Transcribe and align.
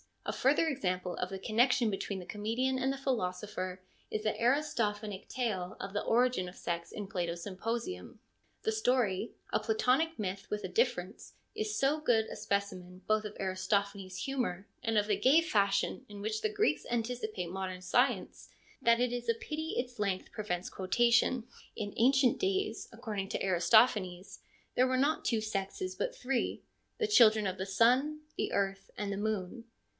A 0.25 0.33
further 0.33 0.67
example 0.67 1.15
of 1.17 1.29
the 1.29 1.37
connection 1.37 1.91
between 1.91 2.19
the 2.19 2.25
comedian 2.25 2.79
and 2.79 2.91
the 2.91 2.97
philosopher 2.97 3.81
is 4.09 4.23
the 4.23 4.33
Aristophanic 4.39 5.27
tale 5.27 5.75
of 5.79 5.93
the 5.93 6.01
origin 6.01 6.47
of 6.49 6.55
sex 6.55 6.91
in 6.91 7.05
Plato's 7.07 7.43
Symposium. 7.43 8.19
The 8.63 8.71
story— 8.71 9.33
a 9.53 9.59
Platonic 9.59 10.17
myth 10.17 10.47
with 10.49 10.63
a 10.63 10.67
difference— 10.67 11.33
is 11.55 11.77
so 11.77 11.99
good 11.99 12.25
a 12.27 12.35
specimen 12.35 13.01
both 13.07 13.25
of 13.25 13.35
Aristophanes' 13.39 14.19
humour 14.23 14.67
and 14.81 14.97
of 14.97 15.07
the 15.07 15.17
gay 15.17 15.41
fashion 15.41 16.05
in 16.07 16.21
which 16.21 16.41
the 16.41 16.53
Greeks 16.53 16.85
anticipate 16.89 17.49
modern 17.51 17.81
science 17.81 18.49
that 18.81 18.99
it 18.99 19.11
is 19.11 19.27
a 19.29 19.33
pity 19.33 19.71
its 19.77 19.99
length 19.99 20.31
prevents 20.31 20.69
quotation. 20.69 21.43
ARISTOPHANES 21.77 21.95
167 21.97 22.05
In 22.05 22.07
ancient 22.07 22.39
days 22.41 22.89
[according 22.91 23.27
to 23.29 23.43
Aristophanes] 23.43 24.39
there 24.75 24.87
were 24.87 24.97
not 24.97 25.25
two 25.25 25.41
sexes 25.41 25.93
but 25.93 26.15
three, 26.15 26.63
the 26.99 27.07
children 27.07 27.45
of 27.45 27.57
.he 27.59 27.65
sun, 27.65 28.21
the 28.37 28.51
earth, 28.51 28.89
and 28.97 29.11
the 29.11 29.17
moon. 29.17 29.65